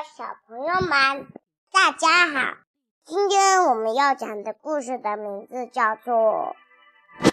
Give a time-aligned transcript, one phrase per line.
[0.00, 1.26] 小朋友们，
[1.70, 2.54] 大家好！
[3.04, 6.56] 今天我们要讲的故事的名字叫做《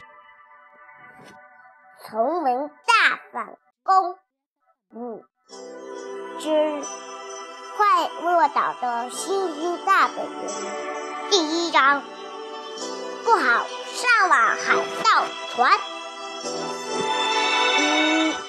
[2.06, 4.18] 崇文大反攻
[4.92, 5.24] 五
[6.38, 6.82] 之
[7.77, 10.32] 快乐岛的星星大本营》
[11.30, 12.04] 第一章：
[13.23, 15.23] 不好上网海盗
[15.55, 15.80] 船。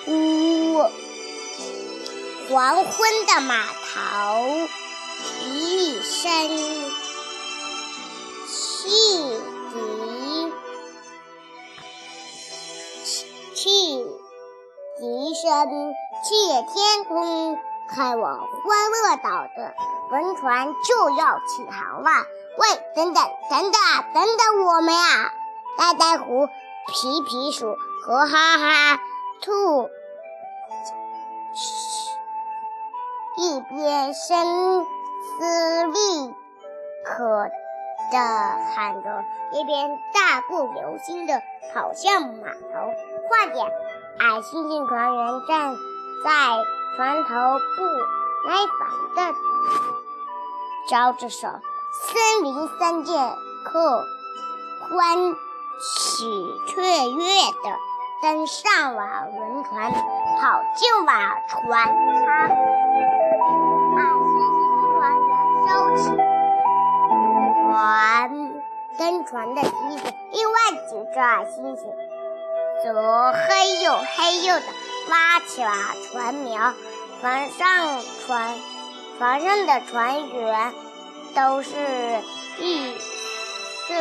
[0.08, 0.90] 呜呜
[2.50, 3.55] 黄昏的码
[3.92, 4.68] 头，
[5.46, 6.30] 一声
[8.46, 8.88] 汽
[9.72, 10.52] 笛，
[13.54, 14.06] 汽
[14.96, 17.58] 笛声借天空，
[17.88, 19.74] 开往欢乐岛的
[20.10, 22.10] 轮船就要起航了。
[22.58, 23.80] 喂，等等，等等，
[24.14, 25.32] 等等我们呀！
[25.77, 29.00] 呆呆狐、皮皮鼠和哈哈
[29.41, 29.91] 兔。
[33.40, 36.34] 一边声嘶力
[37.06, 37.50] 竭
[38.12, 38.19] 地
[38.74, 41.41] 喊着，一边大步流星地
[41.72, 42.92] 跑向码头。
[43.28, 43.66] 快点！
[44.19, 45.74] 矮猩猩船员站
[46.22, 46.58] 在
[46.97, 47.30] 船头，
[47.78, 47.82] 不
[48.47, 49.38] 耐烦地
[50.91, 51.48] 招着手。
[51.48, 54.04] 森林三剑客
[54.82, 55.34] 欢
[55.80, 57.25] 喜雀跃
[57.62, 57.78] 地
[58.22, 61.12] 登上了轮船，跑进了
[61.48, 61.86] 船
[62.27, 62.89] 舱。
[68.98, 71.78] 登船的梯子另外几只矮猩猩
[72.83, 74.67] 则嘿呦嘿呦地
[75.09, 75.71] 拉起了
[76.12, 76.75] 船苗。
[77.21, 78.59] 船上船
[79.19, 80.73] 船上的船员
[81.34, 81.75] 都是
[82.59, 82.95] 异
[83.89, 83.95] 色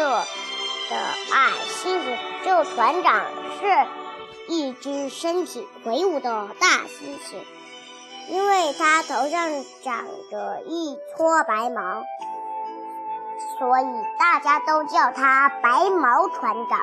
[0.89, 0.95] 的
[1.31, 3.25] 矮猩猩，只有船长
[3.59, 3.87] 是
[4.47, 7.35] 一只身体魁梧的大猩猩，
[8.29, 9.49] 因为他头上
[9.83, 12.03] 长着一撮白毛。
[13.57, 13.85] 所以
[14.17, 16.79] 大家都叫他白毛船长。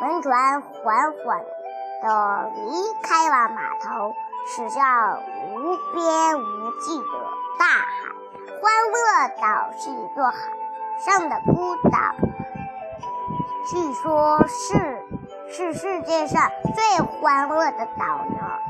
[0.00, 1.44] 轮船缓缓
[2.02, 2.72] 地离
[3.02, 4.14] 开了码头，
[4.46, 5.20] 驶向
[5.52, 7.04] 无边无际的
[7.58, 7.84] 大海。
[8.62, 8.96] 欢乐
[9.42, 10.38] 岛是一座海
[11.04, 11.98] 上的孤岛，
[13.70, 15.04] 据说是
[15.50, 18.69] 是世界上最欢乐的岛呢。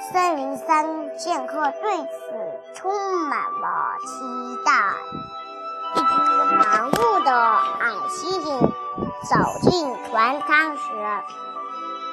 [0.00, 2.92] 森林三剑客对此充
[3.28, 4.72] 满了期待。
[5.94, 8.60] 一只忙碌的矮猩猩
[9.28, 9.34] 走
[9.68, 10.82] 进船舱时，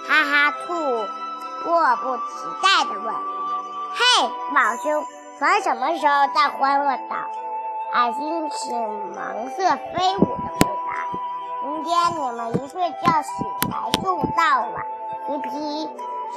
[0.08, 0.74] 哈哈兔
[1.64, 2.24] 迫不及
[2.62, 3.14] 待地问
[3.94, 5.06] ：“嘿，老兄，
[5.38, 7.16] 船什么时候到欢乐岛？”
[7.94, 9.64] 矮猩猩忙色
[9.94, 10.90] 飞舞地回答
[11.70, 14.04] ：“明天你们一睡觉醒来就
[14.36, 14.82] 到了。”
[15.28, 15.90] 皮皮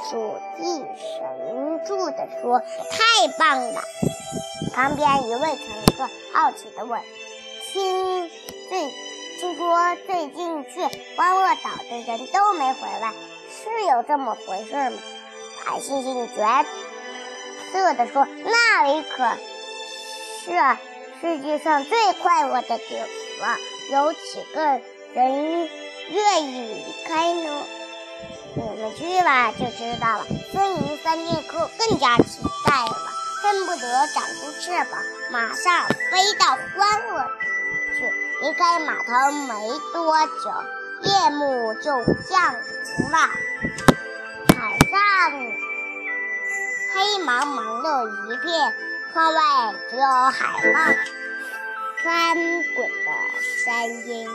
[0.09, 2.59] 鼠气神助地说
[2.91, 3.81] ：“太棒了！”
[4.73, 7.01] 旁边一位乘客好奇地问。
[7.71, 8.29] 听
[8.69, 8.91] 最
[9.39, 10.81] 听说最近去
[11.15, 13.13] 欢乐岛的人都没回来，
[13.51, 14.97] 是有这么回事吗？
[15.63, 16.65] 海星星绝
[17.71, 19.23] 色地说：“那里可
[20.43, 20.51] 是
[21.21, 22.97] 世界上最快乐的地
[23.39, 23.57] 方，
[23.91, 24.61] 有几个
[25.13, 25.69] 人
[26.09, 27.63] 愿意离开呢？
[28.55, 32.95] 你们去吧，就知道了。”森林三剑客更加期待了，
[33.41, 37.31] 恨不得长出翅膀，马上飞到欢乐
[37.97, 38.11] 去。
[38.41, 39.53] 离开码头没
[39.93, 40.49] 多久，
[41.03, 41.91] 夜幕就
[42.23, 43.17] 降临了。
[44.55, 44.91] 海上
[46.93, 48.73] 黑茫茫的一片，
[49.13, 49.41] 窗外
[49.89, 50.95] 只有海浪
[52.03, 52.35] 翻
[52.75, 53.11] 滚的
[53.65, 54.27] 声音。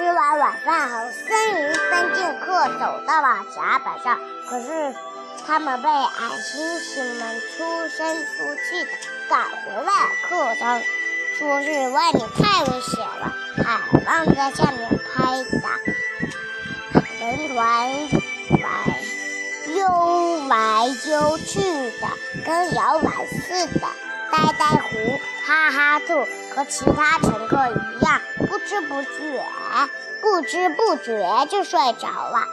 [0.00, 4.18] 吃完晚饭后，森林三剑客走到了甲板上，
[4.48, 4.94] 可是
[5.46, 8.90] 他们被矮星星们出声出气的
[9.28, 9.92] 赶回了
[10.26, 10.80] 客舱。
[11.38, 13.30] 说是外面太危险了，
[13.62, 15.68] 海浪在下面拍打，
[17.20, 17.58] 轮船
[18.58, 18.64] 来
[19.74, 21.60] 悠来悠去
[22.00, 22.08] 的，
[22.46, 23.86] 跟摇篮似的。
[24.32, 25.20] 呆呆狐、
[25.50, 26.14] 哈哈兔
[26.54, 29.44] 和其他乘客一样，不知不觉，
[30.22, 32.46] 不知不觉就睡着了。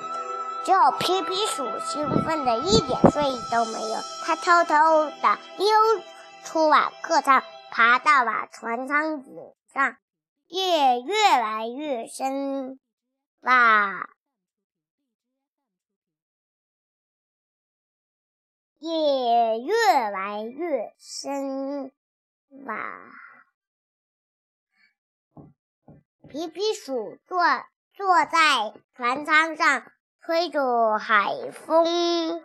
[0.66, 5.68] 只有皮皮鼠兴奋的一点睡意都没有，它偷偷的溜
[6.44, 7.44] 出了客舱。
[7.70, 9.36] 爬到了船舱顶
[9.72, 9.98] 上，
[10.48, 12.80] 夜越来越深
[13.42, 14.10] 啦，
[18.80, 21.92] 夜越来越深
[22.66, 22.76] 哇。
[26.30, 27.40] 皮皮鼠坐
[27.94, 29.84] 坐在船舱上，
[30.22, 32.44] 吹着海风。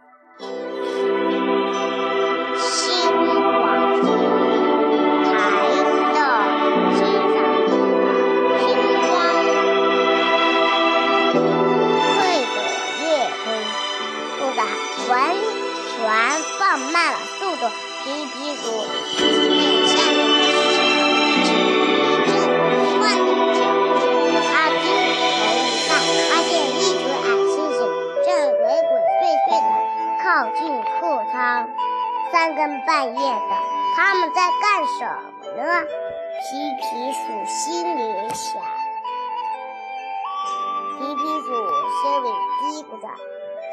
[34.82, 35.86] 干什么呢？
[36.42, 36.82] 皮皮
[37.12, 38.00] 鼠心里
[38.34, 38.60] 想。
[40.98, 41.46] 皮皮鼠
[42.02, 42.26] 心里
[42.58, 43.06] 嘀咕着，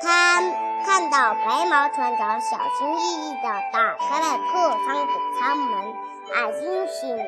[0.04, 0.40] 他
[0.86, 5.96] 看到白毛船长小心翼翼地打开了客舱的舱门，
[6.36, 7.26] 矮猩猩们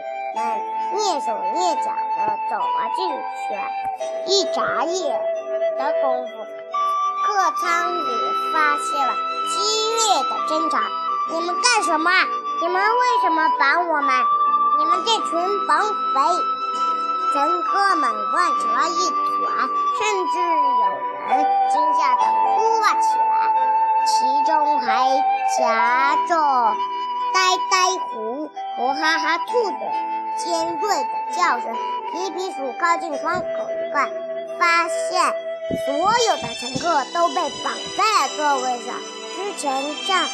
[0.93, 3.57] 蹑手蹑脚地走了进去。
[4.27, 5.19] 一眨眼
[5.79, 6.31] 的功夫，
[7.25, 8.05] 客舱里
[8.53, 9.11] 发现了
[9.49, 9.57] 激
[9.95, 10.77] 烈的挣扎。
[11.31, 12.11] 你们干什么？
[12.61, 14.13] 你们为什么绑我们？
[14.77, 16.21] 你们这群绑匪！
[17.33, 19.67] 乘客们乱成了一团，
[19.97, 20.37] 甚至
[20.77, 20.85] 有
[21.27, 23.33] 人惊吓地哭了起来，
[24.05, 25.17] 其中还
[25.57, 26.75] 夹着
[27.33, 29.79] 呆呆狐和哈哈兔的
[30.37, 31.75] 尖锐的叫声。
[32.11, 34.07] 皮皮鼠靠近窗口一看，
[34.59, 35.33] 发现
[35.87, 38.93] 所有的乘客都被绑在了座位上。
[39.35, 40.29] 之前站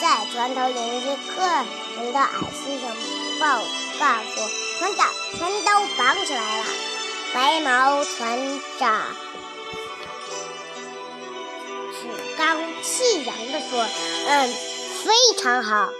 [0.00, 1.42] 在船头迎接客
[1.96, 2.82] 人的矮猩猩
[3.40, 3.58] 报
[3.98, 4.48] 告说。
[4.80, 5.06] 船长，
[5.36, 6.64] 全都绑起来了。
[7.34, 8.38] 白毛船
[8.78, 9.02] 长
[11.92, 12.08] 趾
[12.38, 12.44] 高
[12.80, 13.84] 气扬地说
[14.26, 14.48] ：“嗯，
[15.04, 15.90] 非常好。”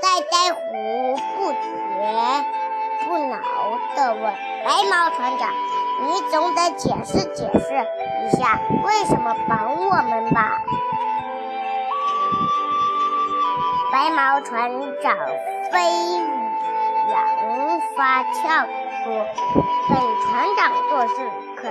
[0.00, 0.60] 呆呆虎
[1.36, 1.58] 不绝
[3.08, 3.40] 不挠
[3.96, 4.22] 地问
[4.64, 5.52] ：“白毛船长，
[6.06, 7.74] 你总得解释解释
[8.24, 10.62] 一下，为什么绑我们吧？”
[13.98, 14.70] 白毛船
[15.02, 15.16] 长
[15.72, 15.80] 飞。
[17.10, 18.64] 扬发俏
[19.02, 19.26] 说
[19.90, 21.14] ：“本船长做事
[21.56, 21.68] 可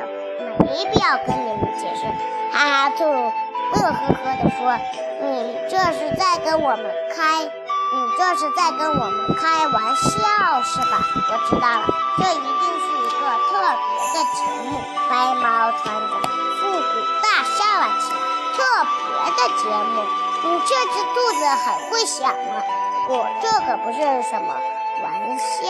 [0.59, 2.03] 没必要跟你们解释。”
[2.51, 4.77] 哈哈兔乐呵呵地说
[5.23, 10.99] ：“你这是在跟我们开，你这是在跟我们开玩笑是吧？
[11.31, 11.87] 我知道了，
[12.17, 13.55] 这一定是一个特
[13.87, 14.77] 别的节目。”
[15.09, 16.21] 白毛船长
[16.59, 18.19] 复古大笑了起来
[18.57, 18.59] ：“特
[19.07, 20.26] 别的节目？
[20.47, 22.63] 你这只兔子很会想啊！
[23.09, 23.99] 我这可不是
[24.29, 24.55] 什么。”
[25.03, 25.67] 玩笑，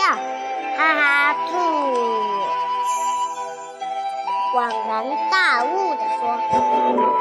[0.77, 1.51] 哈哈兔
[4.53, 4.56] 恍
[4.88, 6.21] 然大悟地说：“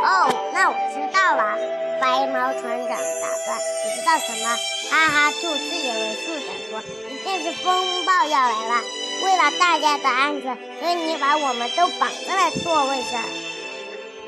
[0.06, 1.58] 哦，那我知道了。”
[2.00, 4.44] 白毛船长打断：“你知道什么？”
[4.88, 6.78] 哈哈兔自以为是地说
[7.10, 8.84] ：“一定是风暴要来了。
[9.24, 13.20] 为了大家的安全，所以你把我们都绑在了座位上。”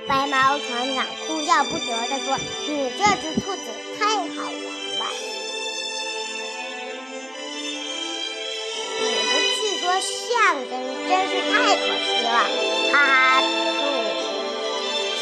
[0.08, 3.60] 白毛船长哭笑不得地说：“你这只兔子
[3.98, 4.58] 太好玩
[4.98, 5.04] 了。”
[10.28, 10.70] 相声
[11.08, 12.28] 真是太可惜了，
[12.92, 13.44] 哈哈兔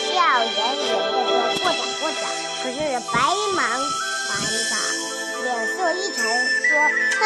[0.06, 2.22] 笑盈盈地说：“过奖过奖。”
[2.62, 2.76] 可是
[3.12, 3.14] 白
[3.56, 3.58] 毛
[4.26, 4.28] 船
[4.70, 4.72] 长
[5.42, 6.16] 脸色一沉，
[6.68, 6.70] 说
[7.18, 7.22] ：“哼，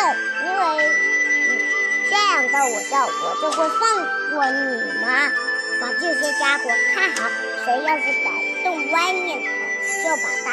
[0.46, 0.60] 因为
[1.48, 1.50] 你
[2.08, 3.80] 这样逗我笑，我就会放
[4.30, 4.56] 过你
[5.04, 5.08] 吗？
[5.80, 6.64] 把这些家伙
[6.94, 7.18] 看好，
[7.64, 8.32] 谁要是敢
[8.64, 9.46] 动歪念头，
[10.02, 10.46] 就把它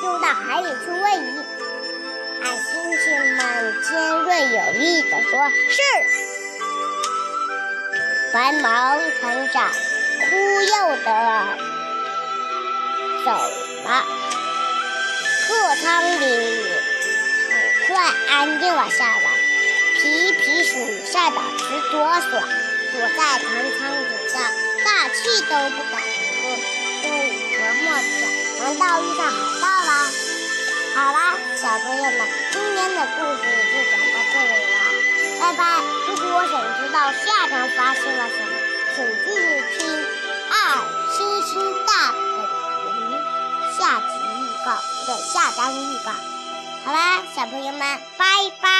[0.00, 1.24] 丢到海里去喂鱼。”
[2.42, 2.60] 海猩
[2.98, 3.04] 猩
[3.36, 3.40] 们
[3.82, 5.32] 尖锐有力地说
[5.70, 5.80] ：“是。”
[8.32, 10.70] 白毛船长忽悠
[11.04, 11.08] 地
[13.24, 13.88] 走了，
[15.48, 15.48] 客
[15.82, 15.84] 舱
[16.20, 16.22] 里
[17.48, 17.52] 很
[17.86, 17.88] 快
[18.28, 19.30] 安静了下来。
[19.94, 23.44] 皮皮鼠吓得直哆嗦，躲在船
[23.78, 24.34] 舱底下，
[24.86, 26.54] 大气都不敢喝，
[27.02, 28.22] 心里琢磨着：
[28.62, 29.90] 难道遇上海盗了？
[30.94, 32.18] 好啦，小朋友们，
[32.52, 34.78] 今天的故事就讲到这里了，
[35.40, 35.82] 拜拜。
[36.06, 38.52] 如果想知道下章发生了什么，
[38.94, 39.42] 请继续
[39.76, 39.90] 听
[40.52, 40.54] 《二
[41.12, 41.50] 星星
[41.84, 41.90] 大
[42.84, 43.02] 本营》
[43.76, 46.12] 下集预告，不对，下章预告。
[46.84, 47.80] 好啦，小朋友们，
[48.16, 48.24] 拜
[48.60, 48.75] 拜。